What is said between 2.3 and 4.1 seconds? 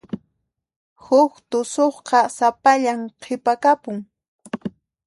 sapallan qhipakapun.